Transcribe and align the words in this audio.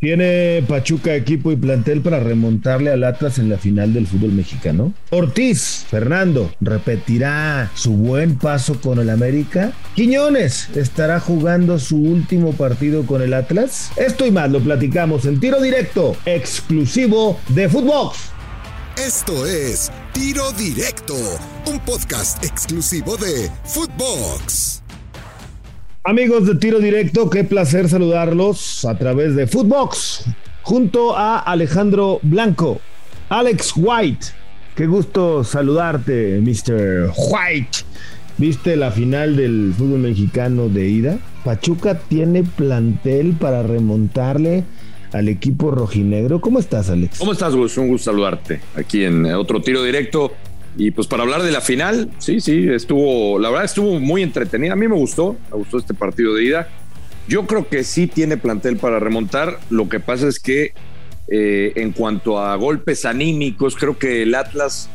Tiene 0.00 0.64
Pachuca 0.68 1.16
equipo 1.16 1.50
y 1.50 1.56
plantel 1.56 2.02
para 2.02 2.20
remontarle 2.20 2.92
al 2.92 3.02
Atlas 3.02 3.38
en 3.38 3.48
la 3.48 3.58
final 3.58 3.92
del 3.92 4.06
fútbol 4.06 4.30
mexicano. 4.30 4.94
Ortiz, 5.10 5.86
Fernando, 5.90 6.52
repetirá 6.60 7.70
su 7.74 7.94
buen 7.94 8.36
paso 8.36 8.80
con 8.80 9.00
el 9.00 9.10
América. 9.10 9.72
Quiñones 9.96 10.68
estará 10.76 11.18
jugando 11.18 11.80
su 11.80 11.96
último 11.96 12.52
partido 12.52 13.06
con 13.06 13.22
el 13.22 13.34
Atlas. 13.34 13.90
Esto 13.96 14.24
y 14.24 14.30
más 14.30 14.50
lo 14.52 14.60
platicamos 14.60 15.24
en 15.24 15.40
tiro 15.40 15.60
directo, 15.60 16.16
exclusivo 16.26 17.40
de 17.48 17.68
Footbox. 17.68 18.30
Esto 19.04 19.46
es 19.46 19.90
Tiro 20.12 20.50
Directo, 20.52 21.14
un 21.66 21.78
podcast 21.80 22.42
exclusivo 22.44 23.16
de 23.16 23.50
Footbox. 23.64 24.82
Amigos 26.04 26.46
de 26.46 26.54
Tiro 26.54 26.78
Directo, 26.78 27.28
qué 27.28 27.44
placer 27.44 27.88
saludarlos 27.88 28.84
a 28.84 28.96
través 28.96 29.34
de 29.34 29.46
Footbox, 29.46 30.24
junto 30.62 31.16
a 31.16 31.38
Alejandro 31.38 32.20
Blanco, 32.22 32.80
Alex 33.28 33.72
White. 33.76 34.26
Qué 34.74 34.86
gusto 34.86 35.44
saludarte, 35.44 36.40
Mr. 36.40 37.10
White. 37.16 37.78
¿Viste 38.38 38.76
la 38.76 38.92
final 38.92 39.36
del 39.36 39.74
fútbol 39.76 39.98
mexicano 39.98 40.68
de 40.68 40.88
ida? 40.88 41.18
Pachuca 41.44 41.98
tiene 41.98 42.44
plantel 42.44 43.34
para 43.34 43.62
remontarle 43.64 44.64
al 45.12 45.28
equipo 45.28 45.72
rojinegro. 45.72 46.40
¿Cómo 46.40 46.60
estás, 46.60 46.88
Alex? 46.90 47.18
¿Cómo 47.18 47.32
estás, 47.32 47.54
Gus? 47.54 47.76
Un 47.76 47.88
gusto 47.88 48.12
saludarte 48.12 48.60
aquí 48.76 49.04
en 49.04 49.26
otro 49.26 49.60
tiro 49.60 49.82
directo. 49.82 50.32
Y 50.78 50.92
pues 50.92 51.08
para 51.08 51.24
hablar 51.24 51.42
de 51.42 51.50
la 51.50 51.60
final, 51.60 52.08
sí, 52.18 52.40
sí, 52.40 52.68
estuvo, 52.70 53.36
la 53.40 53.50
verdad 53.50 53.64
estuvo 53.64 53.98
muy 53.98 54.22
entretenida. 54.22 54.74
A 54.74 54.76
mí 54.76 54.86
me 54.86 54.94
gustó, 54.94 55.36
me 55.50 55.56
gustó 55.56 55.78
este 55.78 55.92
partido 55.92 56.34
de 56.34 56.44
ida. 56.44 56.68
Yo 57.26 57.46
creo 57.48 57.68
que 57.68 57.82
sí 57.82 58.06
tiene 58.06 58.36
plantel 58.36 58.76
para 58.76 59.00
remontar. 59.00 59.58
Lo 59.70 59.88
que 59.88 59.98
pasa 59.98 60.28
es 60.28 60.38
que 60.38 60.74
eh, 61.26 61.72
en 61.74 61.90
cuanto 61.90 62.38
a 62.38 62.54
golpes 62.54 63.04
anímicos, 63.04 63.74
creo 63.74 63.98
que 63.98 64.22
el 64.22 64.36
Atlas 64.36 64.88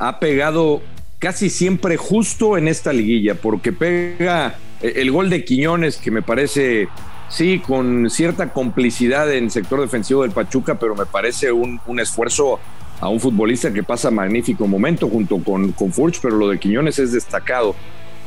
ha 0.00 0.18
pegado 0.18 0.82
casi 1.20 1.48
siempre 1.48 1.96
justo 1.96 2.58
en 2.58 2.66
esta 2.66 2.92
liguilla, 2.92 3.36
porque 3.36 3.72
pega 3.72 4.56
eh, 4.82 4.94
el 4.96 5.12
gol 5.12 5.30
de 5.30 5.44
Quiñones, 5.44 5.98
que 5.98 6.10
me 6.10 6.22
parece, 6.22 6.88
sí, 7.28 7.60
con 7.64 8.10
cierta 8.10 8.52
complicidad 8.52 9.32
en 9.32 9.44
el 9.44 9.50
sector 9.52 9.80
defensivo 9.80 10.22
del 10.22 10.32
Pachuca, 10.32 10.80
pero 10.80 10.96
me 10.96 11.06
parece 11.06 11.52
un, 11.52 11.80
un 11.86 12.00
esfuerzo 12.00 12.58
a 13.00 13.08
un 13.08 13.18
futbolista 13.18 13.72
que 13.72 13.82
pasa 13.82 14.10
magnífico 14.10 14.66
momento 14.66 15.08
junto 15.08 15.38
con, 15.38 15.72
con 15.72 15.92
Furch, 15.92 16.20
pero 16.20 16.36
lo 16.36 16.48
de 16.48 16.58
Quiñones 16.58 16.98
es 16.98 17.12
destacado. 17.12 17.74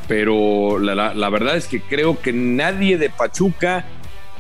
Pero 0.08 0.80
la, 0.80 1.14
la, 1.14 1.30
verdad 1.30 1.56
es 1.56 1.68
que 1.68 1.80
creo 1.80 2.20
que 2.20 2.34
nadie 2.34 2.98
de 2.98 3.10
Pachuca, 3.10 3.86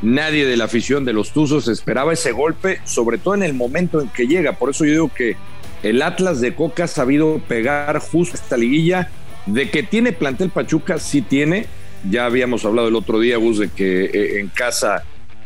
nadie 0.02 0.46
de 0.46 0.58
la 0.58 0.66
afición 0.66 1.06
de 1.06 1.14
los 1.14 1.32
Tuzos 1.32 1.68
esperaba 1.68 2.12
ese 2.12 2.32
golpe, 2.32 2.82
sobre 2.84 3.18
todo 3.18 3.36
en 3.36 3.44
el 3.44 3.54
momento 3.54 4.02
en 4.02 4.10
que 4.10 4.28
llega. 4.28 4.54
Por 4.54 4.72
eso 4.72 4.84
yo 4.86 4.92
digo 4.92 5.12
que 5.16 5.38
el 5.84 6.02
Atlas 6.02 6.42
de 6.42 6.56
Coca 6.56 6.86
ha 6.86 6.88
sabido 6.88 7.40
pegar 7.48 8.00
justo 8.00 8.36
esta 8.36 8.58
liguilla. 8.58 9.10
De 9.46 9.70
que 9.70 9.84
tiene 9.84 10.14
plantel 10.14 10.50
Pachuca, 10.50 11.00
sí 11.00 11.22
tiene. 11.22 11.68
Ya 12.10 12.26
habíamos 12.26 12.66
hablado 12.66 12.88
el 12.88 12.96
otro 12.96 13.20
día, 13.20 13.38
Gus, 13.38 13.60
de 13.60 13.70
que 13.70 14.06
eh, 14.06 14.40
en 14.40 14.48
casa 14.48 15.04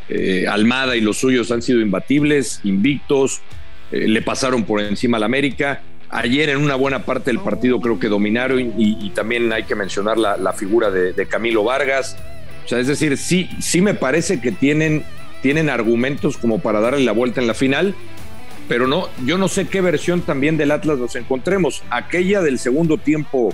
eh, 0.09 0.45
Almada 0.47 0.95
y 0.95 1.01
los 1.01 1.17
suyos 1.17 1.51
han 1.51 1.61
sido 1.61 1.81
imbatibles, 1.81 2.61
invictos, 2.63 3.41
eh, 3.91 4.07
le 4.07 4.21
pasaron 4.21 4.63
por 4.63 4.81
encima 4.81 5.17
al 5.17 5.23
América. 5.23 5.81
Ayer 6.09 6.49
en 6.49 6.57
una 6.57 6.75
buena 6.75 7.03
parte 7.03 7.31
del 7.31 7.39
partido 7.39 7.81
creo 7.81 7.99
que 7.99 8.07
dominaron 8.07 8.73
y, 8.77 9.09
también 9.09 9.51
hay 9.51 9.63
que 9.63 9.75
mencionar 9.75 10.17
la, 10.17 10.53
figura 10.53 10.89
de, 10.89 11.25
Camilo 11.27 11.63
Vargas. 11.63 12.17
O 12.65 12.67
sea, 12.67 12.79
es 12.79 12.87
decir, 12.87 13.17
sí, 13.17 13.49
sí 13.59 13.81
me 13.81 13.93
parece 13.93 14.39
que 14.39 14.51
tienen, 14.51 15.03
tienen 15.41 15.69
argumentos 15.69 16.37
como 16.37 16.59
para 16.59 16.79
darle 16.79 17.03
la 17.03 17.11
vuelta 17.11 17.41
en 17.41 17.47
la 17.47 17.53
final, 17.53 17.93
pero 18.69 18.87
no, 18.87 19.09
yo 19.25 19.37
no 19.37 19.49
sé 19.49 19.67
qué 19.67 19.81
versión 19.81 20.21
también 20.21 20.57
del 20.57 20.71
Atlas 20.71 20.97
nos 20.97 21.15
encontremos. 21.15 21.83
Aquella 21.89 22.41
del 22.41 22.57
segundo 22.57 22.97
tiempo 22.97 23.53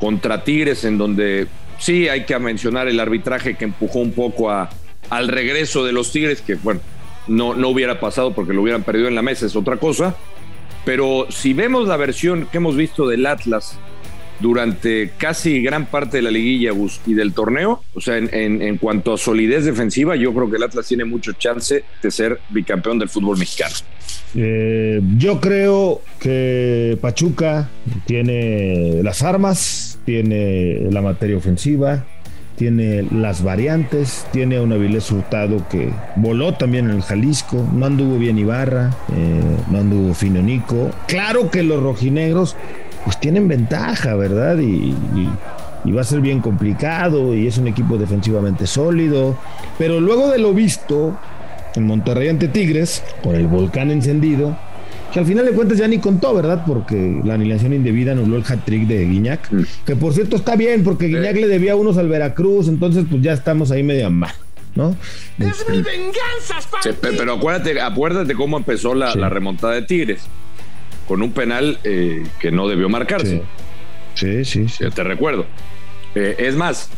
contra 0.00 0.42
Tigres, 0.42 0.84
en 0.84 0.98
donde 0.98 1.46
sí 1.78 2.08
hay 2.08 2.24
que 2.24 2.36
mencionar 2.38 2.88
el 2.88 2.98
arbitraje 2.98 3.54
que 3.54 3.64
empujó 3.64 4.00
un 4.00 4.12
poco 4.12 4.50
a, 4.50 4.70
al 5.10 5.28
regreso 5.28 5.84
de 5.84 5.92
los 5.92 6.12
Tigres, 6.12 6.40
que 6.40 6.54
bueno, 6.56 6.80
no, 7.26 7.54
no 7.54 7.68
hubiera 7.68 8.00
pasado 8.00 8.34
porque 8.34 8.52
lo 8.52 8.62
hubieran 8.62 8.82
perdido 8.82 9.08
en 9.08 9.14
la 9.14 9.22
mesa, 9.22 9.46
es 9.46 9.56
otra 9.56 9.76
cosa. 9.76 10.16
Pero 10.84 11.26
si 11.30 11.54
vemos 11.54 11.88
la 11.88 11.96
versión 11.96 12.46
que 12.50 12.58
hemos 12.58 12.76
visto 12.76 13.08
del 13.08 13.24
Atlas 13.26 13.78
durante 14.40 15.12
casi 15.16 15.62
gran 15.62 15.86
parte 15.86 16.18
de 16.18 16.22
la 16.22 16.30
liguilla 16.30 16.72
y 17.06 17.14
del 17.14 17.32
torneo, 17.32 17.82
o 17.94 18.00
sea, 18.00 18.18
en, 18.18 18.78
cuanto 18.78 19.14
a 19.14 19.18
solidez 19.18 19.64
defensiva, 19.64 20.16
yo 20.16 20.34
creo 20.34 20.50
que 20.50 20.56
el 20.56 20.62
Atlas 20.62 20.86
tiene 20.86 21.04
mucho 21.04 21.32
chance 21.32 21.84
de 22.02 22.10
ser 22.10 22.40
bicampeón 22.50 22.98
del 22.98 23.08
fútbol 23.08 23.38
mexicano. 23.38 23.74
Eh, 24.36 25.00
yo 25.16 25.40
creo 25.40 26.02
que 26.18 26.98
Pachuca 27.00 27.70
tiene 28.06 29.00
las 29.02 29.22
armas, 29.22 29.98
tiene 30.04 30.90
la 30.90 31.00
materia 31.00 31.36
ofensiva, 31.36 32.04
tiene 32.56 33.02
las 33.02 33.42
variantes, 33.42 34.26
tiene 34.32 34.60
un 34.60 34.72
Avilés 34.72 35.10
Hurtado 35.10 35.66
que 35.68 35.90
voló 36.16 36.54
también 36.54 36.86
en 36.86 36.96
el 36.96 37.02
Jalisco, 37.02 37.66
no 37.72 37.86
anduvo 37.86 38.18
bien 38.18 38.38
Ibarra, 38.38 38.90
eh, 39.12 39.56
no 39.70 39.78
anduvo 39.78 40.14
fino 40.14 40.40
Nico. 40.40 40.90
Claro 41.06 41.50
que 41.50 41.62
los 41.62 41.82
rojinegros 41.82 42.56
pues 43.04 43.18
tienen 43.18 43.48
ventaja, 43.48 44.14
¿verdad? 44.14 44.58
Y, 44.58 44.94
y, 45.84 45.92
va 45.92 46.00
a 46.00 46.04
ser 46.04 46.22
bien 46.22 46.40
complicado 46.40 47.34
y 47.34 47.46
es 47.46 47.58
un 47.58 47.68
equipo 47.68 47.98
defensivamente 47.98 48.66
sólido, 48.66 49.36
pero 49.78 50.00
luego 50.00 50.30
de 50.30 50.38
lo 50.38 50.54
visto 50.54 51.14
en 51.74 51.86
Monterrey 51.86 52.28
ante 52.28 52.48
Tigres, 52.48 53.02
por 53.22 53.34
el 53.34 53.46
volcán 53.46 53.90
encendido, 53.90 54.56
que 55.14 55.20
al 55.20 55.26
final 55.26 55.46
de 55.46 55.52
cuentas 55.52 55.78
ya 55.78 55.86
ni 55.86 55.98
contó, 55.98 56.34
¿verdad? 56.34 56.64
Porque 56.66 57.20
la 57.24 57.34
anilación 57.34 57.72
indebida 57.72 58.10
anuló 58.10 58.36
el 58.36 58.42
hat-trick 58.42 58.88
de 58.88 59.06
Guiñac, 59.06 59.48
mm. 59.52 59.62
que 59.86 59.94
por 59.94 60.12
cierto 60.12 60.34
está 60.34 60.56
bien, 60.56 60.82
porque 60.82 61.06
Guiñac 61.06 61.36
le 61.36 61.46
debía 61.46 61.76
unos 61.76 61.98
al 61.98 62.08
Veracruz, 62.08 62.66
entonces 62.66 63.04
pues 63.08 63.22
ya 63.22 63.32
estamos 63.32 63.70
ahí 63.70 63.84
medio 63.84 64.10
mal. 64.10 64.34
¿No? 64.74 64.96
¡Es 65.38 65.64
mi 65.68 65.80
venganza, 65.82 66.60
sí, 66.82 66.90
Pero 67.00 67.34
acuérdate, 67.34 67.80
acuérdate 67.80 68.34
cómo 68.34 68.56
empezó 68.56 68.92
la, 68.92 69.12
remontada 69.28 69.74
de 69.74 69.82
Tigres. 69.82 70.22
Con 71.06 71.22
un 71.22 71.30
penal 71.30 71.78
eh, 71.84 72.24
que 72.40 72.50
no 72.50 72.66
debió 72.66 72.88
marcarse. 72.88 73.42
Sí, 74.14 74.44
sí, 74.44 74.68
sí. 74.68 74.84
Te 74.92 75.04
recuerdo. 75.04 75.46
Eh, 76.16 76.34
es 76.40 76.56
más, 76.56 76.90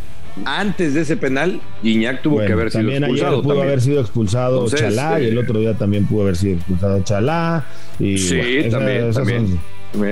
antes 0.44 0.94
de 0.94 1.00
ese 1.02 1.16
penal, 1.16 1.60
Guiñac 1.82 2.22
tuvo 2.22 2.38
que 2.38 2.52
haber 2.52 2.70
sido 2.70 2.90
expulsado. 2.90 3.42
pudo 3.42 3.62
haber 3.62 3.80
sido 3.80 4.00
expulsado 4.00 4.68
Chalá 4.68 5.20
y 5.20 5.26
el 5.26 5.38
eh, 5.38 5.40
otro 5.40 5.60
día 5.60 5.74
también 5.74 6.06
pudo 6.06 6.22
haber 6.22 6.36
sido 6.36 6.56
expulsado 6.56 7.02
Chalá. 7.02 7.64
Y, 7.98 8.18
sí, 8.18 8.40
también. 8.70 9.12
también. 9.12 9.60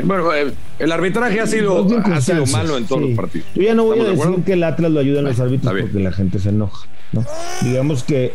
Bueno, 0.05 0.33
eh, 0.33 0.53
el 0.79 0.93
arbitraje 0.93 1.41
ha 1.41 1.47
sido, 1.47 1.87
ha 2.05 2.21
sido 2.21 2.47
malo 2.47 2.79
en 2.79 2.87
todos 2.87 3.03
los 3.03 3.11
partidos. 3.11 3.47
Yo 3.55 3.63
ya 3.63 3.75
no 3.75 3.85
voy 3.85 4.01
a 4.01 4.05
decir 4.05 4.45
que 4.45 4.55
el 4.55 4.65
Atlas 4.65 4.91
lo 4.91 5.01
ayuda 5.01 5.19
en 5.19 5.27
los 5.27 5.41
árbitros 5.41 5.75
porque 5.81 6.01
la 6.01 6.13
gente 6.13 6.39
se 6.39 6.49
enoja. 6.49 6.89
¿no? 7.13 7.25
Digamos 7.63 8.03
que 8.03 8.33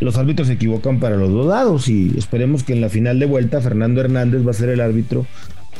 los 0.00 0.16
árbitros 0.16 0.46
se 0.46 0.54
equivocan 0.54 1.00
para 1.00 1.16
los 1.16 1.30
dos 1.30 1.46
lados 1.46 1.88
y 1.88 2.14
esperemos 2.16 2.62
que 2.62 2.72
en 2.72 2.80
la 2.80 2.88
final 2.88 3.18
de 3.18 3.26
vuelta 3.26 3.60
Fernando 3.60 4.00
Hernández 4.00 4.46
va 4.46 4.52
a 4.52 4.54
ser 4.54 4.68
el 4.68 4.80
árbitro 4.80 5.26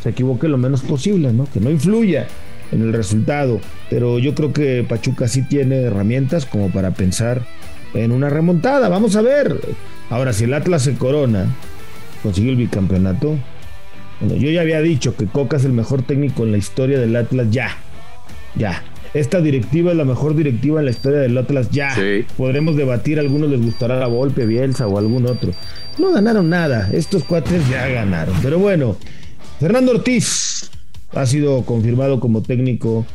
se 0.03 0.11
equivoque 0.11 0.49
lo 0.49 0.59
menos 0.59 0.83
posible, 0.83 1.33
¿no? 1.33 1.49
Que 1.53 1.61
no 1.61 1.71
influya 1.71 2.29
en 2.73 2.83
el 2.83 2.93
resultado. 2.93 3.61
Pero 3.91 4.19
yo 4.19 4.35
creo 4.35 4.53
que 4.53 4.85
Pachuca 4.89 5.29
sí 5.29 5.43
tiene 5.43 5.83
herramientas 5.83 6.47
como 6.47 6.71
para 6.71 6.93
pensar 6.93 7.43
en 7.95 8.13
una 8.13 8.29
remontada. 8.29 8.89
Vamos 8.89 9.17
a 9.17 9.23
ver. 9.23 9.61
Ahora, 10.11 10.33
si 10.33 10.45
el 10.45 10.55
Atlas 10.55 10.83
se 10.83 10.95
corona, 10.95 11.47
consigue 12.23 12.51
el 12.51 12.57
bicampeonato. 12.57 13.37
Bueno, 14.21 14.37
yo 14.37 14.51
ya 14.51 14.63
había 14.63 14.81
dicho 14.81 15.17
que 15.17 15.27
Coca 15.27 15.57
es 15.57 15.65
el 15.65 15.73
mejor 15.73 16.03
técnico 16.03 16.45
en 16.45 16.53
la 16.53 16.59
historia 16.59 16.99
del 16.99 17.15
Atlas. 17.17 17.49
Ya. 17.51 17.71
Ya. 18.57 18.83
Esta 19.15 19.41
directiva 19.41 19.93
es 19.93 19.97
la 19.97 20.05
mejor 20.05 20.37
directiva 20.37 20.81
en 20.81 20.87
la 20.87 20.91
historia 20.91 21.21
del 21.21 21.37
Atlas. 21.39 21.71
Ya. 21.71 21.97
Podremos 22.37 22.77
debatir. 22.77 23.19
A 23.19 23.23
algunos 23.23 23.51
les 23.51 23.61
gustará 23.61 23.99
la 23.99 24.07
Volpe, 24.07 24.45
Bielsa 24.45 24.87
o 24.87 24.99
algún 24.99 25.27
otro. 25.27 25.53
No 25.99 26.13
ganaron 26.13 26.49
nada. 26.51 26.91
Estos 26.93 27.25
cuates 27.25 27.69
ya 27.71 27.89
ganaron. 27.89 28.35
Pero 28.43 28.59
bueno, 28.59 28.97
Fernando 29.61 29.93
Ortiz 29.93 30.71
ha 31.13 31.27
sido 31.27 31.65
confirmado 31.65 32.21
como 32.21 32.43
técnico 32.43 33.07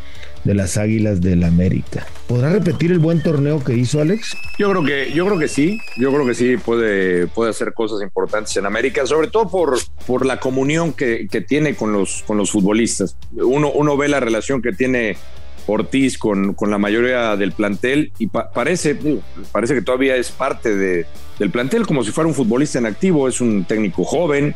de 0.43 0.53
las 0.53 0.77
Águilas 0.77 1.21
del 1.21 1.43
América. 1.43 2.05
¿Podrá 2.27 2.49
repetir 2.49 2.91
el 2.91 2.99
buen 2.99 3.21
torneo 3.23 3.63
que 3.63 3.75
hizo 3.75 4.01
Alex? 4.01 4.35
Yo 4.59 4.69
creo 4.71 4.83
que, 4.83 5.13
yo 5.13 5.25
creo 5.25 5.39
que 5.39 5.47
sí, 5.47 5.79
yo 5.97 6.11
creo 6.11 6.25
que 6.25 6.33
sí 6.33 6.57
puede, 6.57 7.27
puede 7.27 7.51
hacer 7.51 7.73
cosas 7.73 8.01
importantes 8.01 8.55
en 8.57 8.65
América, 8.65 9.05
sobre 9.05 9.27
todo 9.29 9.47
por, 9.49 9.77
por 10.05 10.25
la 10.25 10.39
comunión 10.39 10.93
que, 10.93 11.27
tiene 11.47 11.75
con 11.75 11.93
los, 11.93 12.23
con 12.27 12.37
los 12.37 12.51
futbolistas. 12.51 13.15
Uno, 13.33 13.71
uno 13.71 13.95
ve 13.95 14.09
la 14.09 14.19
relación 14.19 14.61
que 14.61 14.73
tiene 14.73 15.15
Ortiz 15.65 16.17
con, 16.17 16.53
con 16.53 16.69
la 16.69 16.77
mayoría 16.77 17.37
del 17.37 17.53
plantel 17.53 18.11
y 18.19 18.27
parece, 18.27 18.97
parece 19.51 19.73
que 19.73 19.81
todavía 19.81 20.15
es 20.17 20.29
parte 20.29 20.75
de, 20.75 21.05
del 21.39 21.51
plantel 21.51 21.87
como 21.87 22.03
si 22.03 22.11
fuera 22.11 22.27
un 22.27 22.33
futbolista 22.33 22.79
en 22.79 22.85
activo, 22.85 23.27
es 23.27 23.39
un 23.39 23.63
técnico 23.63 24.03
joven, 24.03 24.55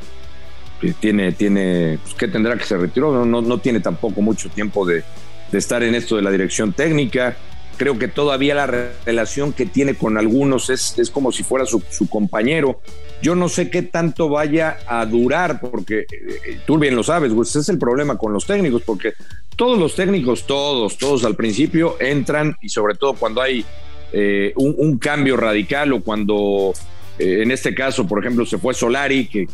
tiene, 1.00 1.32
tiene, 1.32 2.00
pues, 2.02 2.16
que 2.16 2.28
tendrá 2.28 2.58
que 2.58 2.66
se 2.66 2.78
retiró, 2.78 3.26
no, 3.26 3.42
no, 3.42 3.58
tiene 3.60 3.80
tampoco 3.80 4.22
mucho 4.22 4.50
tiempo 4.50 4.86
de, 4.86 5.04
estar 5.52 5.82
en 5.84 5.96
esto 5.96 6.16
de 6.16 6.22
la 6.22 6.32
dirección 6.32 6.74
técnica. 6.74 7.38
Creo 7.78 8.00
que 8.00 8.08
todavía 8.08 8.56
la 8.56 8.66
relación 9.06 9.54
que 9.54 9.68
tiene 9.68 9.96
con 9.96 10.18
algunos 10.18 10.70
es, 10.72 10.98
es 10.98 11.12
como 11.12 11.32
si 11.32 11.44
fuera 11.44 11.66
su, 11.66 11.82
compañero. 12.10 12.82
Yo 13.22 13.36
no 13.36 13.50
sé 13.50 13.70
qué 13.70 13.84
tanto 13.84 14.30
vaya 14.30 14.80
a 14.88 15.06
durar, 15.06 15.60
porque 15.60 16.00
eh, 16.00 16.60
tú 16.66 16.78
bien 16.80 16.96
lo 16.96 17.04
sabes, 17.04 17.32
pues 17.34 17.50
ese 17.50 17.60
es 17.60 17.70
el 17.70 17.78
problema 17.78 18.18
con 18.18 18.34
los 18.34 18.46
técnicos, 18.46 18.82
porque 18.84 19.14
todos 19.56 19.78
los 19.78 19.96
técnicos, 19.96 20.46
todos, 20.46 20.98
todos 20.98 21.24
al 21.24 21.36
principio 21.36 21.98
entran 22.00 22.56
y 22.62 22.70
sobre 22.70 22.96
todo 22.96 23.14
cuando 23.14 23.42
hay 23.42 23.66
eh, 24.14 24.54
un, 24.56 24.98
cambio 25.00 25.36
radical 25.36 25.92
o 25.92 26.02
cuando 26.02 26.74
eh, 27.20 27.42
en 27.42 27.52
este 27.52 27.74
caso, 27.74 28.08
por 28.08 28.20
ejemplo, 28.20 28.46
se 28.46 28.58
fue 28.58 28.74
Solari, 28.74 29.28
que, 29.28 29.48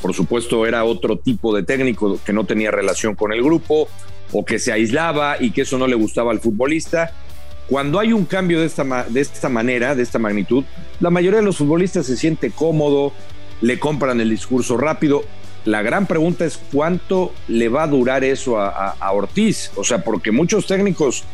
por 0.00 0.14
supuesto 0.14 0.66
era 0.66 0.84
otro 0.84 1.18
tipo 1.18 1.54
de 1.54 1.62
técnico 1.62 2.18
que 2.24 2.32
no 2.32 2.44
tenía 2.44 2.70
relación 2.70 3.14
con 3.14 3.32
el 3.32 3.42
grupo 3.42 3.88
o 4.32 4.44
que 4.44 4.58
se 4.58 4.72
aislaba 4.72 5.36
y 5.40 5.50
que 5.50 5.62
eso 5.62 5.78
no 5.78 5.86
le 5.86 5.94
gustaba 5.94 6.32
al 6.32 6.40
futbolista. 6.40 7.12
Cuando 7.68 7.98
hay 7.98 8.12
un 8.12 8.26
cambio 8.26 8.60
de 8.60 8.66
esta, 8.66 9.06
de 9.08 9.20
esta 9.20 9.48
manera, 9.48 9.94
de 9.94 10.02
esta 10.02 10.18
magnitud, 10.18 10.64
la 11.00 11.10
mayoría 11.10 11.40
de 11.40 11.44
los 11.44 11.56
futbolistas 11.56 12.06
se 12.06 12.16
siente 12.16 12.50
cómodo, 12.50 13.12
le 13.60 13.78
compran 13.78 14.20
el 14.20 14.30
discurso 14.30 14.76
rápido. 14.76 15.24
La 15.64 15.82
gran 15.82 16.06
pregunta 16.06 16.44
es 16.44 16.60
cuánto 16.72 17.32
le 17.48 17.68
va 17.68 17.84
a 17.84 17.88
durar 17.88 18.22
eso 18.22 18.60
a, 18.60 19.12
Ortiz. 19.12 19.72
O 19.74 19.82
sea, 19.82 20.04
porque 20.04 20.30
muchos 20.30 20.66
técnicos 20.66 21.24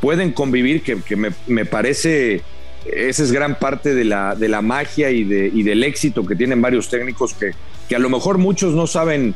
pueden 0.00 0.32
convivir, 0.32 0.82
que, 0.82 1.16
me, 1.16 1.64
parece, 1.64 2.42
esa 2.84 3.22
es 3.22 3.32
gran 3.32 3.58
parte 3.58 3.94
de 3.94 4.04
la, 4.04 4.34
de 4.34 4.48
la 4.48 4.62
magia 4.62 5.10
y, 5.10 5.24
de, 5.24 5.50
del 5.50 5.84
éxito 5.84 6.26
que 6.26 6.36
tienen 6.36 6.60
varios 6.60 6.88
técnicos 6.88 7.34
que, 7.34 7.52
que 7.88 7.96
a 7.96 7.98
lo 7.98 8.10
mejor 8.10 8.38
muchos 8.38 8.74
no 8.74 8.86
saben 8.86 9.34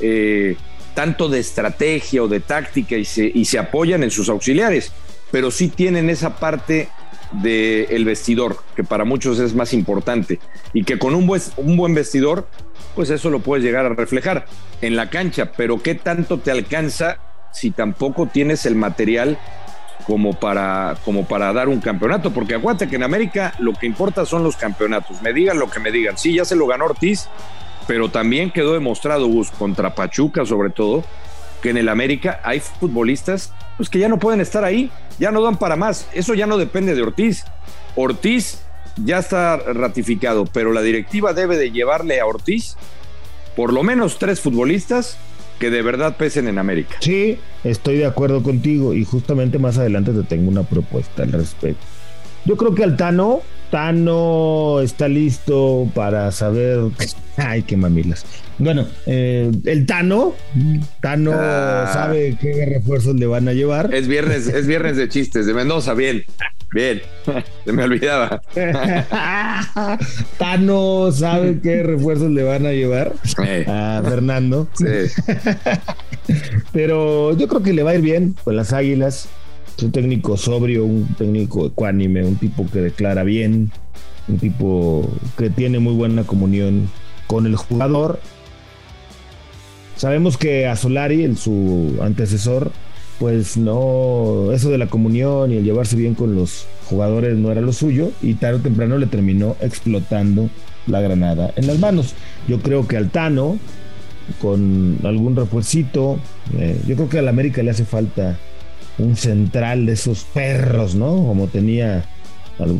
eh, 0.00 0.56
tanto 0.94 1.28
de 1.28 1.40
estrategia 1.40 2.22
o 2.22 2.28
de 2.28 2.40
táctica 2.40 2.96
y 2.96 3.04
se, 3.04 3.30
y 3.32 3.44
se 3.44 3.58
apoyan 3.58 4.02
en 4.02 4.10
sus 4.10 4.28
auxiliares 4.28 4.92
pero 5.30 5.50
sí 5.50 5.68
tienen 5.68 6.10
esa 6.10 6.36
parte 6.36 6.88
del 7.32 8.04
vestidor, 8.04 8.56
que 8.74 8.84
para 8.84 9.04
muchos 9.04 9.38
es 9.38 9.54
más 9.54 9.74
importante, 9.74 10.38
y 10.72 10.84
que 10.84 10.98
con 10.98 11.14
un 11.14 11.26
buen, 11.26 11.42
un 11.58 11.76
buen 11.76 11.94
vestidor, 11.94 12.48
pues 12.94 13.10
eso 13.10 13.30
lo 13.30 13.40
puedes 13.40 13.64
llegar 13.64 13.84
a 13.84 13.90
reflejar 13.90 14.46
en 14.80 14.96
la 14.96 15.10
cancha, 15.10 15.52
pero 15.56 15.82
¿qué 15.82 15.94
tanto 15.94 16.38
te 16.38 16.50
alcanza 16.50 17.18
si 17.52 17.70
tampoco 17.70 18.26
tienes 18.26 18.66
el 18.66 18.74
material 18.74 19.38
como 20.08 20.32
para, 20.32 20.96
como 21.04 21.26
para 21.26 21.52
dar 21.52 21.68
un 21.68 21.80
campeonato? 21.80 22.32
Porque 22.32 22.54
aguante 22.54 22.88
que 22.88 22.96
en 22.96 23.04
América 23.04 23.54
lo 23.60 23.74
que 23.74 23.86
importa 23.86 24.24
son 24.24 24.42
los 24.42 24.56
campeonatos, 24.56 25.22
me 25.22 25.32
digan 25.34 25.58
lo 25.58 25.70
que 25.70 25.78
me 25.78 25.92
digan, 25.92 26.18
sí, 26.18 26.34
ya 26.34 26.44
se 26.44 26.56
lo 26.56 26.66
ganó 26.66 26.86
Ortiz, 26.86 27.28
pero 27.86 28.10
también 28.10 28.50
quedó 28.50 28.72
demostrado, 28.72 29.26
Gus, 29.26 29.50
contra 29.50 29.94
Pachuca 29.94 30.46
sobre 30.46 30.70
todo, 30.70 31.04
que 31.62 31.70
en 31.70 31.76
el 31.76 31.90
América 31.90 32.40
hay 32.42 32.60
futbolistas 32.60 33.52
pues 33.76 33.88
que 33.88 33.98
ya 33.98 34.08
no 34.08 34.18
pueden 34.18 34.40
estar 34.40 34.64
ahí, 34.64 34.90
ya 35.18 35.30
no 35.30 35.42
dan 35.42 35.56
para 35.56 35.76
más. 35.76 36.08
Eso 36.12 36.34
ya 36.34 36.46
no 36.46 36.58
depende 36.58 36.94
de 36.94 37.02
Ortiz. 37.02 37.44
Ortiz 37.94 38.62
ya 38.96 39.18
está 39.18 39.56
ratificado, 39.56 40.46
pero 40.46 40.72
la 40.72 40.82
directiva 40.82 41.32
debe 41.32 41.56
de 41.56 41.70
llevarle 41.70 42.20
a 42.20 42.26
Ortiz 42.26 42.76
por 43.54 43.72
lo 43.72 43.82
menos 43.82 44.18
tres 44.18 44.40
futbolistas 44.40 45.18
que 45.58 45.70
de 45.70 45.82
verdad 45.82 46.16
pesen 46.16 46.48
en 46.48 46.58
América. 46.58 46.96
Sí, 47.00 47.38
estoy 47.64 47.98
de 47.98 48.06
acuerdo 48.06 48.42
contigo 48.42 48.94
y 48.94 49.04
justamente 49.04 49.58
más 49.58 49.78
adelante 49.78 50.12
te 50.12 50.22
tengo 50.22 50.48
una 50.48 50.62
propuesta 50.62 51.22
al 51.22 51.32
respecto. 51.32 51.84
Yo 52.44 52.56
creo 52.56 52.74
que 52.74 52.84
Altano, 52.84 53.42
Tano 53.70 54.80
está 54.80 55.08
listo 55.08 55.90
para 55.94 56.32
saber. 56.32 56.78
Ay, 57.36 57.62
qué 57.62 57.76
mamilas. 57.76 58.24
Bueno, 58.58 58.86
eh, 59.06 59.50
el 59.64 59.86
Tano, 59.86 60.34
Tano 61.00 61.32
ah. 61.34 61.90
sabe 61.92 62.36
qué 62.40 62.64
refuerzos 62.66 63.14
le 63.16 63.26
van 63.26 63.48
a 63.48 63.52
llevar. 63.52 63.94
Es 63.94 64.08
viernes, 64.08 64.46
es 64.48 64.66
viernes 64.66 64.96
de 64.96 65.08
chistes, 65.08 65.46
de 65.46 65.54
Mendoza, 65.54 65.94
bien. 65.94 66.24
Bien, 66.72 67.00
se 67.64 67.72
me 67.72 67.84
olvidaba. 67.84 68.42
Tano 70.38 71.10
sabe 71.12 71.60
qué 71.62 71.82
refuerzos 71.82 72.30
le 72.30 72.42
van 72.42 72.66
a 72.66 72.72
llevar 72.72 73.14
a 73.66 74.02
Fernando. 74.04 74.68
Sí. 74.74 74.84
Pero 76.72 77.36
yo 77.36 77.48
creo 77.48 77.62
que 77.62 77.72
le 77.72 77.82
va 77.82 77.92
a 77.92 77.94
ir 77.94 78.02
bien 78.02 78.34
con 78.44 78.56
las 78.56 78.72
águilas. 78.72 79.28
Es 79.76 79.82
un 79.82 79.92
técnico 79.92 80.36
sobrio, 80.36 80.84
un 80.84 81.14
técnico 81.14 81.66
ecuánime, 81.66 82.24
un 82.24 82.36
tipo 82.36 82.66
que 82.70 82.80
declara 82.80 83.22
bien, 83.22 83.70
un 84.26 84.38
tipo 84.38 85.08
que 85.38 85.50
tiene 85.50 85.78
muy 85.78 85.94
buena 85.94 86.24
comunión 86.24 86.90
con 87.26 87.46
el 87.46 87.56
jugador 87.56 88.18
Sabemos 89.98 90.36
que 90.36 90.68
a 90.68 90.76
Solari, 90.76 91.34
su 91.34 91.98
antecesor, 92.00 92.70
pues 93.18 93.56
no, 93.56 94.52
eso 94.52 94.70
de 94.70 94.78
la 94.78 94.86
comunión 94.86 95.52
y 95.52 95.56
el 95.56 95.64
llevarse 95.64 95.96
bien 95.96 96.14
con 96.14 96.34
los 96.34 96.66
jugadores 96.88 97.36
no 97.36 97.50
era 97.50 97.60
lo 97.60 97.72
suyo 97.72 98.12
y 98.22 98.34
tarde 98.34 98.58
o 98.58 98.62
temprano 98.62 98.96
le 98.98 99.06
terminó 99.06 99.56
explotando 99.60 100.48
la 100.86 101.00
granada 101.00 101.52
en 101.56 101.66
las 101.66 101.78
manos. 101.78 102.14
Yo 102.46 102.60
creo 102.60 102.86
que 102.86 102.96
Altano, 102.96 103.58
con 104.40 104.98
algún 105.04 105.36
refuercito, 105.36 106.18
eh, 106.58 106.80
yo 106.86 106.94
creo 106.94 107.08
que 107.08 107.18
al 107.18 107.28
América 107.28 107.62
le 107.62 107.70
hace 107.70 107.84
falta 107.84 108.38
un 108.98 109.16
central 109.16 109.86
de 109.86 109.92
esos 109.92 110.24
perros, 110.24 110.94
¿no? 110.94 111.08
Como 111.08 111.48
tenía, 111.48 112.04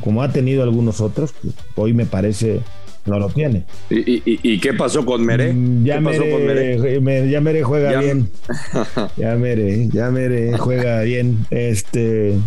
como 0.02 0.22
ha 0.22 0.32
tenido 0.32 0.62
algunos 0.62 1.00
otros, 1.00 1.34
hoy 1.74 1.94
me 1.94 2.06
parece 2.06 2.60
no 3.08 3.18
lo 3.18 3.28
tiene. 3.28 3.64
¿Y, 3.90 4.58
qué 4.58 4.74
pasó 4.74 5.04
con 5.04 5.24
Mere? 5.24 5.52
Mm, 5.52 5.84
ya 5.84 5.98
¿Qué 5.98 6.04
pasó 6.04 6.22
con 6.30 6.46
Mere? 6.46 7.30
Ya 7.30 7.40
Mere 7.40 7.62
juega 7.62 8.00
bien. 8.00 8.30
ya 9.16 9.34
Mere, 9.36 9.88
ya 9.88 10.10
Mere 10.10 10.56
juega 10.58 11.02
bien. 11.02 11.46
Este. 11.50 12.38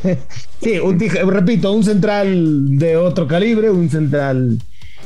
sí, 0.62 0.78
un, 0.78 0.98
repito, 0.98 1.72
un 1.72 1.84
central 1.84 2.78
de 2.78 2.96
otro 2.96 3.26
calibre, 3.26 3.70
un 3.70 3.88
central 3.90 4.58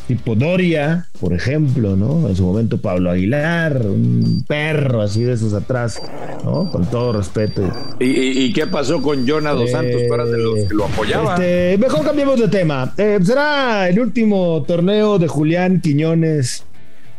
tipo 0.07 0.35
Doria, 0.35 1.07
por 1.21 1.33
ejemplo, 1.33 1.97
¿no? 1.97 2.29
En 2.29 2.37
su 2.37 2.45
momento 2.45 2.79
Pablo 2.79 3.11
Aguilar, 3.11 3.87
un 3.87 4.45
perro 4.47 5.03
así 5.03 5.23
de 5.23 5.33
esos 5.33 5.55
atrás, 5.55 6.01
¿no? 6.45 6.71
Con 6.71 6.87
todo 6.87 7.13
respeto. 7.13 7.63
¿Y, 8.01 8.53
qué 8.53 8.67
pasó 8.67 9.01
con 9.01 9.27
Jonah 9.27 9.53
Dos 9.53 9.71
Santos? 9.71 10.03
¿Tú 10.09 10.31
de 10.31 10.39
los 10.39 10.69
que 10.69 10.75
lo 10.75 10.87
apoyaban? 10.87 11.41
Este, 11.41 11.79
mejor 11.79 12.05
cambiemos 12.05 12.39
de 12.41 12.49
tema. 12.49 12.93
Eh, 12.97 13.19
será 13.23 13.89
el 13.89 14.01
último 14.01 14.65
torneo 14.67 15.19
de 15.19 15.29
Julián 15.29 15.81
Quiñones 15.81 16.65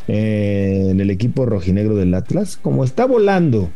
eh, 0.07 0.87
en 0.89 0.99
el 0.99 1.09
equipo 1.09 1.45
rojinegro 1.45 1.95
del 1.95 2.13
Atlas. 2.13 2.57
Como 2.61 2.83
está 2.83 3.05
volando. 3.05 3.69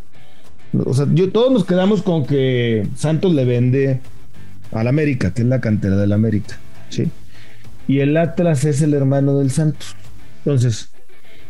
O 0.86 0.94
sea, 0.94 1.08
yo, 1.14 1.32
todos 1.32 1.52
nos 1.52 1.66
quedamos 1.66 2.02
con 2.04 2.26
que 2.26 2.88
Santos 2.96 3.34
le 3.34 3.46
vende 3.46 4.02
al 4.72 4.88
América, 4.88 5.34
que 5.34 5.42
es 5.44 5.48
la 5.48 5.62
cantera 5.62 5.96
del 5.96 6.12
América. 6.12 6.58
¿sí? 6.90 7.10
Y 7.88 8.00
el 8.00 8.18
Atlas 8.18 8.66
es 8.66 8.82
el 8.82 8.94
hermano 8.94 9.40
del 9.40 9.50
Santos. 9.50 9.96
Entonces, 10.40 10.90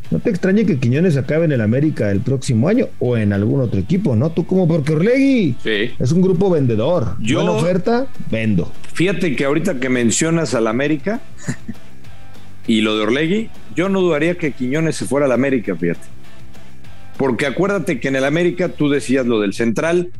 no 0.09 0.19
te 0.19 0.29
extrañe 0.29 0.65
que 0.65 0.79
Quiñones 0.79 1.17
acabe 1.17 1.45
en 1.45 1.51
el 1.51 1.61
América 1.61 2.11
el 2.11 2.21
próximo 2.21 2.69
año 2.69 2.87
o 2.99 3.17
en 3.17 3.33
algún 3.33 3.59
otro 3.59 3.79
equipo, 3.79 4.15
¿no? 4.15 4.29
Tú 4.29 4.45
como 4.45 4.67
porque 4.67 4.93
Orlegui 4.93 5.55
es 5.65 6.11
un 6.11 6.21
grupo 6.21 6.49
vendedor. 6.49 7.15
Yo, 7.19 7.41
Buena 7.41 7.51
oferta, 7.51 8.07
vendo. 8.31 8.71
Fíjate 8.93 9.35
que 9.35 9.45
ahorita 9.45 9.79
que 9.79 9.89
mencionas 9.89 10.53
al 10.53 10.67
América 10.67 11.19
y 12.67 12.81
lo 12.81 12.97
de 12.97 13.03
Orlegui, 13.03 13.49
yo 13.75 13.89
no 13.89 13.99
dudaría 13.99 14.35
que 14.35 14.51
Quiñones 14.51 14.95
se 14.95 15.05
fuera 15.05 15.25
al 15.25 15.31
América, 15.31 15.75
fíjate. 15.75 16.07
Porque 17.17 17.45
acuérdate 17.47 17.99
que 17.99 18.07
en 18.07 18.15
el 18.15 18.25
América 18.25 18.69
tú 18.69 18.89
decías 18.89 19.25
lo 19.25 19.41
del 19.41 19.53
central. 19.53 20.11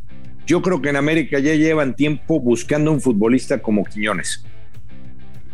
Yo 0.47 0.61
creo 0.61 0.81
que 0.81 0.89
en 0.89 0.95
América 0.95 1.39
ya 1.39 1.53
llevan 1.53 1.95
tiempo 1.95 2.39
buscando 2.39 2.91
un 2.91 3.01
futbolista 3.01 3.59
como 3.59 3.85
Quiñones 3.85 4.43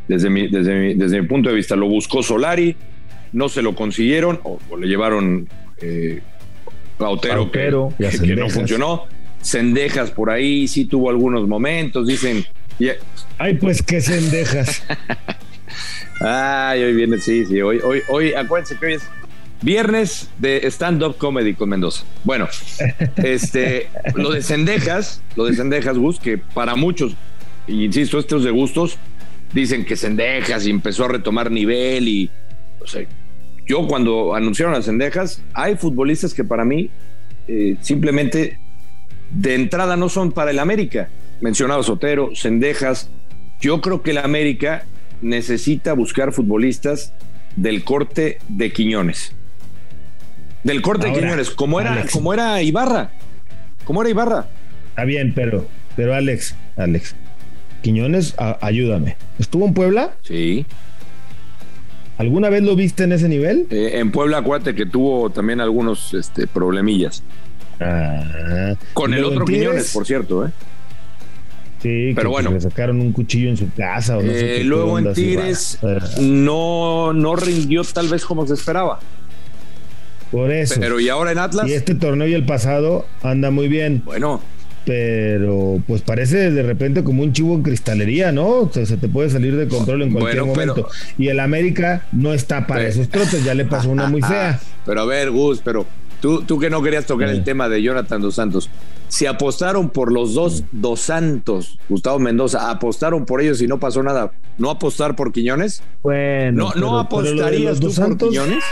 desde 0.08 0.30
mi, 0.30 0.48
desde, 0.48 0.96
desde 0.96 1.22
mi 1.22 1.28
punto 1.28 1.50
de 1.50 1.56
vista. 1.56 1.76
Lo 1.76 1.88
buscó 1.88 2.24
Solari, 2.24 2.76
no 3.32 3.50
se 3.50 3.62
lo 3.62 3.76
consiguieron, 3.76 4.40
o, 4.44 4.60
le 4.78 4.88
llevaron 4.88 5.48
eh, 5.82 6.22
a 7.00 7.10
Otero, 7.10 7.50
que, 7.52 7.72
no 8.36 8.50
funcionó. 8.50 9.06
Cendejas 9.42 10.12
por 10.12 10.30
ahí 10.30 10.68
sí 10.70 10.86
tuvo 10.86 11.10
algunos 11.10 11.48
momentos, 11.48 12.08
dicen. 12.08 12.46
Ay, 13.38 13.56
pues 13.56 13.82
qué 13.82 14.02
cendejas. 14.02 14.84
Ay, 16.20 16.84
hoy 16.84 16.94
viene, 16.94 17.18
sí, 17.18 17.46
sí, 17.46 17.60
hoy, 17.62 17.80
hoy, 17.84 18.02
hoy, 18.08 18.34
acuérdense 18.34 18.78
que 18.78 18.86
hoy 18.86 18.94
es 18.94 19.04
viernes 19.64 20.30
de 20.38 20.62
stand-up 20.70 21.18
comedy 21.18 21.54
con 21.54 21.70
Mendoza. 21.70 22.04
Bueno, 22.24 22.48
este, 23.18 23.90
lo 24.16 24.32
de 24.32 24.44
Cendejas, 24.44 25.22
lo 25.36 25.46
de 25.46 25.56
Cendejas, 25.56 25.98
Gus, 25.98 26.20
que 26.20 26.38
para 26.38 26.76
muchos, 26.76 27.16
insisto, 27.68 28.20
estos 28.20 28.44
de 28.44 28.52
gustos, 28.52 28.98
dicen 29.54 29.86
que 29.86 29.96
Cendejas 29.96 30.66
y 30.66 30.70
empezó 30.70 31.06
a 31.06 31.10
retomar 31.10 31.52
nivel 31.52 32.08
y, 32.08 32.30
o 32.82 32.88
sea, 32.88 33.06
yo 33.66 33.88
cuando 33.88 34.36
anunciaron 34.36 34.76
a 34.76 34.82
Cendejas, 34.82 35.42
hay 35.54 35.76
futbolistas 35.76 36.34
que 36.34 36.44
para 36.44 36.66
mí 36.66 36.90
eh, 37.48 37.78
simplemente 37.82 38.60
de 39.32 39.56
entrada 39.56 39.96
no 39.96 40.10
son 40.10 40.32
para 40.32 40.52
el 40.52 40.60
América. 40.60 41.10
Mencionado 41.42 41.84
Sotero, 41.84 42.32
Cendejas. 42.36 43.10
Yo 43.62 43.82
creo 43.82 44.02
que 44.02 44.12
el 44.12 44.18
América 44.18 44.86
necesita 45.22 45.94
buscar 45.94 46.34
futbolistas 46.34 47.14
del 47.56 47.84
corte 47.84 48.40
de 48.50 48.72
Quiñones. 48.72 49.34
Del 50.64 50.82
corte 50.82 51.08
de 51.08 51.14
Quiñones, 51.14 51.50
como 51.50 51.80
era, 51.80 52.06
como 52.12 52.34
era 52.34 52.62
Ibarra. 52.62 53.12
Como 53.86 54.02
era 54.02 54.10
Ibarra. 54.10 54.48
Está 54.90 55.06
bien, 55.06 55.34
pero, 55.34 55.68
pero 55.96 56.14
Alex, 56.14 56.56
Alex. 56.76 57.16
Quiñones, 57.84 58.34
ayúdame. 58.62 59.18
¿Estuvo 59.38 59.66
en 59.66 59.74
Puebla? 59.74 60.16
Sí. 60.24 60.66
¿Alguna 62.18 62.50
vez 62.50 62.64
lo 62.64 62.76
viste 62.76 63.04
en 63.04 63.12
ese 63.12 63.28
nivel? 63.28 63.68
Eh, 63.70 64.00
en 64.00 64.12
Puebla, 64.12 64.38
acuérdate 64.38 64.74
que 64.74 64.86
tuvo 64.86 65.30
también 65.30 65.60
algunos 65.60 66.14
este, 66.14 66.48
problemillas. 66.48 67.24
Ah, 67.80 68.76
Con 68.94 69.14
el 69.14 69.26
otro 69.26 69.46
Quiñones, 69.46 69.92
por 69.94 70.08
cierto, 70.08 70.46
¿eh? 70.46 70.52
Sí, 71.82 72.14
pero 72.16 72.30
bueno. 72.30 72.52
Le 72.52 72.62
sacaron 72.62 73.02
un 73.02 73.12
cuchillo 73.12 73.50
en 73.50 73.58
su 73.58 73.70
casa. 73.74 74.18
O 74.18 74.24
no 74.24 74.32
sé 74.32 74.62
eh, 74.62 74.64
luego 74.64 74.98
en 74.98 75.14
Tigres 75.14 75.80
no, 76.22 77.12
no 77.12 77.36
rindió 77.36 77.84
tal 77.84 78.08
vez 78.08 78.24
como 78.24 78.48
se 78.48 78.54
esperaba. 78.54 79.02
Por 80.32 80.50
eso. 80.52 80.76
Pero 80.80 81.02
y 81.02 81.10
ahora 81.10 81.34
en 81.34 81.40
Atlas. 81.40 81.68
Y 81.68 81.74
este 81.74 81.94
torneo 81.94 82.26
y 82.26 82.34
el 82.34 82.46
pasado 82.46 83.06
anda 83.22 83.52
muy 83.52 83.68
bien. 83.68 84.02
Bueno. 84.06 84.42
Pero 84.86 85.82
pues 85.88 86.02
parece 86.02 86.52
de 86.52 86.64
repente 86.64 87.04
como 87.04 87.24
un 87.24 87.32
chivo 87.32 87.56
en 87.56 87.64
cristalería, 87.64 88.32
¿no? 88.32 88.48
O 88.48 88.70
sea, 88.72 88.86
se 88.86 88.98
te 88.98 89.08
puede 89.08 89.30
salir 89.30 89.56
de 89.56 89.68
control 89.68 90.02
en 90.02 90.12
cualquier 90.12 90.44
momento. 90.44 90.88
y 91.18 91.30
el 91.30 91.40
América 91.40 92.06
no 92.12 92.34
está 92.34 92.68
para 92.68 92.88
esos 92.88 93.10
trotes, 93.10 93.44
ya 93.44 93.54
le 93.54 93.66
pasó 93.66 93.90
una 93.90 94.08
muy 94.08 94.22
fea. 94.28 94.60
Pero 94.86 95.02
a 95.02 95.06
ver, 95.06 95.32
Gus, 95.32 95.62
pero 95.64 95.86
tú, 96.20 96.44
tú 96.44 96.60
que 96.60 96.70
no 96.70 96.82
querías 96.82 97.06
tocar 97.06 97.30
el 97.30 97.44
tema 97.44 97.70
de 97.70 97.82
Jonathan 97.82 98.22
Dos 98.22 98.36
Santos, 98.36 98.70
si 99.08 99.26
apostaron 99.26 99.90
por 99.90 100.12
los 100.12 100.34
dos 100.34 100.64
Dos 100.72 101.00
Santos, 101.02 101.78
Gustavo 101.88 102.20
Mendoza, 102.20 102.70
apostaron 102.72 103.26
por 103.26 103.42
ellos 103.42 103.62
y 103.62 103.68
no 103.68 103.80
pasó 103.80 104.04
nada, 104.04 104.32
¿no 104.58 104.70
apostar 104.70 105.16
por 105.16 105.32
Quiñones? 105.32 105.84
Bueno. 106.02 106.72
¿No, 106.76 106.82
no 106.82 107.00
apostarías 107.00 107.80
tú 107.80 107.94
por 107.94 108.18
Quiñones? 108.18 108.64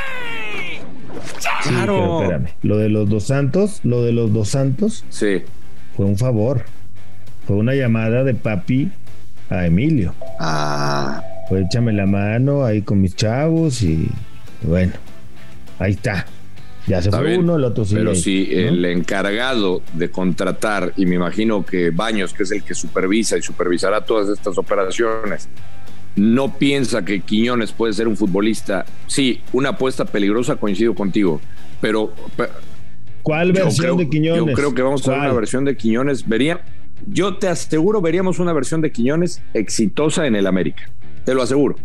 claro. 1.64 2.22
espérame. 2.24 2.48
Lo 2.64 2.78
de 2.78 2.90
los 2.90 3.10
dos 3.10 3.26
santos, 3.26 3.82
lo 3.84 4.04
de 4.04 4.12
los 4.12 4.34
dos 4.34 4.50
santos. 4.50 5.06
Sí. 5.10 5.44
Fue 6.02 6.10
un 6.10 6.18
favor. 6.18 6.64
Fue 7.46 7.58
una 7.58 7.76
llamada 7.76 8.24
de 8.24 8.34
papi 8.34 8.90
a 9.52 9.68
Emilio. 9.68 10.16
Ah. 10.40 11.22
Pues 11.48 11.66
échame 11.68 11.94
la 11.94 12.08
mano 12.08 12.66
ahí 12.66 12.82
con 12.82 13.00
mis 13.02 13.16
chavos 13.16 13.84
y 13.84 14.10
bueno, 14.64 14.94
ahí 15.78 15.92
está. 15.92 16.26
Ya 16.88 17.04
se 17.04 17.12
fue 17.12 17.38
uno, 17.38 17.56
el 17.58 17.66
otro 17.66 17.86
sí. 17.86 17.94
Pero 17.94 18.16
si 18.16 18.52
el 18.52 18.84
encargado 18.86 19.84
de 19.94 20.10
contratar, 20.10 20.92
y 20.98 21.06
me 21.06 21.18
imagino 21.18 21.64
que 21.64 21.92
Baños, 21.92 22.34
que 22.34 22.42
es 22.42 22.52
el 22.52 22.64
que 22.64 22.74
supervisa 22.74 23.38
y 23.38 23.44
supervisará 23.44 24.04
todas 24.04 24.28
estas 24.36 24.58
operaciones, 24.58 25.50
no 26.16 26.58
piensa 26.58 27.06
que 27.06 27.20
Quiñones 27.20 27.74
puede 27.74 27.94
ser 27.94 28.08
un 28.08 28.18
futbolista. 28.18 28.86
Sí, 29.06 29.42
una 29.54 29.70
apuesta 29.70 30.06
peligrosa, 30.06 30.56
coincido 30.56 30.96
contigo, 30.96 31.40
pero... 31.80 32.12
¿Cuál 33.24 33.52
versión 33.52 33.98
de 33.98 34.10
Quiñones? 34.10 34.46
Yo 34.46 34.54
creo 34.54 34.74
que 34.74 34.82
vamos 34.82 35.08
a 35.08 35.12
ver 35.12 35.20
una 35.20 35.34
versión 35.34 35.66
de 35.66 35.76
Quiñones. 35.76 36.28
Vería, 36.28 36.62
yo 37.08 37.38
te 37.38 37.48
aseguro, 37.48 38.02
veríamos 38.02 38.40
una 38.40 38.54
versión 38.54 38.82
de 38.82 38.92
Quiñones 38.92 39.42
exitosa 39.54 40.28
en 40.28 40.36
el 40.36 40.48
América. 40.48 40.90
Te 41.26 41.34
lo 41.34 41.42
aseguro. 41.42 41.76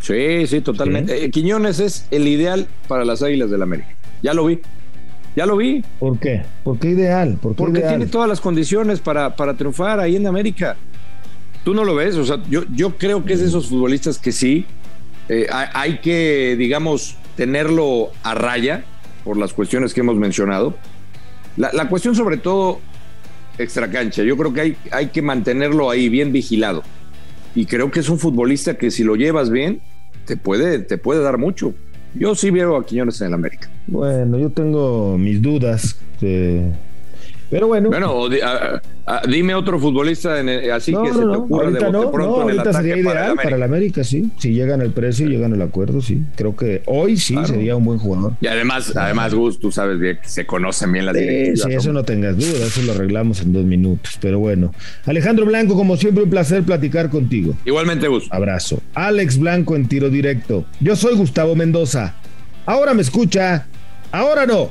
Sí, 0.00 0.46
sí, 0.46 0.60
totalmente. 0.60 1.24
Eh, 1.24 1.30
Quiñones 1.30 1.80
es 1.80 2.06
el 2.10 2.26
ideal 2.28 2.66
para 2.86 3.04
las 3.04 3.22
Águilas 3.22 3.50
del 3.50 3.62
América. 3.62 3.90
Ya 4.22 4.34
lo 4.34 4.46
vi. 4.46 4.60
Ya 5.36 5.46
lo 5.46 5.56
vi. 5.56 5.84
¿Por 5.98 6.18
qué? 6.18 6.42
¿Por 6.64 6.78
qué 6.78 6.90
ideal? 6.90 7.38
Porque 7.40 7.80
tiene 7.80 8.06
todas 8.06 8.28
las 8.28 8.40
condiciones 8.40 9.00
para, 9.00 9.36
para 9.36 9.54
triunfar 9.54 10.00
ahí 10.00 10.16
en 10.16 10.26
América. 10.26 10.76
Tú 11.64 11.74
no 11.74 11.84
lo 11.84 11.94
ves, 11.94 12.16
o 12.16 12.24
sea, 12.24 12.42
yo, 12.48 12.62
yo 12.74 12.96
creo 12.96 13.24
que 13.24 13.34
es 13.34 13.40
de 13.40 13.46
esos 13.46 13.68
futbolistas 13.68 14.18
que 14.18 14.32
sí, 14.32 14.64
eh, 15.28 15.46
hay, 15.50 15.98
que, 15.98 16.56
digamos, 16.56 17.16
tenerlo 17.36 18.10
a 18.22 18.34
raya 18.34 18.84
por 19.28 19.36
las 19.36 19.52
cuestiones 19.52 19.92
que 19.92 20.00
hemos 20.00 20.16
mencionado. 20.16 20.74
La, 21.58 21.86
cuestión 21.90 22.14
sobre 22.14 22.38
todo 22.38 22.80
extracancha, 23.58 24.22
yo 24.22 24.38
creo 24.38 24.54
que 24.54 24.60
hay, 24.62 24.76
hay 24.90 25.08
que 25.08 25.20
mantenerlo 25.20 25.90
ahí 25.90 26.08
bien 26.08 26.32
vigilado. 26.32 26.82
Y 27.54 27.66
creo 27.66 27.90
que 27.90 28.00
es 28.00 28.08
un 28.08 28.18
futbolista 28.18 28.78
que 28.78 28.90
si 28.90 29.04
lo 29.04 29.16
llevas 29.16 29.50
bien, 29.50 29.82
te 30.24 30.38
puede, 30.38 30.78
te 30.78 30.96
puede 30.96 31.22
dar 31.22 31.36
mucho. 31.36 31.74
Yo 32.14 32.34
sí 32.34 32.50
veo 32.50 32.74
a 32.78 32.86
Quiñones 32.86 33.20
en 33.20 33.26
el 33.26 33.34
América. 33.34 33.68
Bueno, 33.86 34.38
yo 34.38 34.48
tengo 34.48 35.18
mis 35.18 35.42
dudas. 35.42 35.98
De 36.22 36.72
pero 37.50 37.66
bueno. 37.66 37.88
Bueno, 37.88 38.28
dime 39.26 39.54
otro 39.54 39.78
futbolista 39.78 40.40
en 40.40 40.48
así 40.70 40.92
que 40.92 41.12
se 41.12 41.18
te 41.18 41.24
ocurra 41.24 41.70
de 41.70 41.90
no, 41.90 42.10
pronto 42.10 42.42
en 42.42 42.50
el 42.50 42.58
ahorita 42.58 42.72
sería 42.78 42.96
ideal 42.96 43.36
para 43.36 43.56
el, 43.56 43.62
América, 43.62 44.04
sí. 44.04 44.30
Si 44.38 44.52
llegan 44.52 44.80
el 44.82 44.90
precio 44.90 45.26
y 45.26 45.30
llegan 45.30 45.54
al 45.54 45.62
acuerdo, 45.62 46.00
sí. 46.00 46.22
Creo 46.36 46.54
que 46.56 46.82
hoy 46.86 47.16
sí 47.16 47.36
sería 47.46 47.76
un 47.76 47.84
buen 47.84 47.98
jugador. 47.98 48.34
Y 48.40 48.46
además, 48.46 48.94
además, 48.96 49.34
Gus, 49.34 49.58
tú 49.58 49.72
sabes 49.72 49.98
bien 49.98 50.18
que 50.22 50.28
se 50.28 50.46
conocen 50.46 50.92
bien 50.92 51.06
las 51.06 51.16
sí, 51.16 51.56
Sí, 51.56 51.72
eso 51.72 51.92
no 51.92 52.04
tengas 52.04 52.36
duda, 52.36 52.66
eso 52.66 52.82
lo 52.82 52.92
arreglamos 52.92 53.40
en 53.40 53.52
dos 53.52 53.64
minutos. 53.64 54.18
Pero 54.20 54.38
bueno. 54.38 54.72
Alejandro 55.06 55.46
Blanco, 55.46 55.74
como 55.74 55.96
siempre, 55.96 56.24
un 56.24 56.30
placer 56.30 56.62
platicar 56.62 57.08
contigo. 57.10 57.54
Igualmente, 57.64 58.08
Gus. 58.08 58.28
Abrazo. 58.30 58.80
Alex 58.94 59.38
Blanco 59.38 59.76
en 59.76 59.88
tiro 59.88 60.10
directo. 60.10 60.64
Yo 60.80 60.96
soy 60.96 61.14
Gustavo 61.16 61.56
Mendoza. 61.56 62.14
Ahora 62.66 62.92
me 62.92 63.00
escucha, 63.00 63.66
ahora 64.12 64.44
no. 64.44 64.70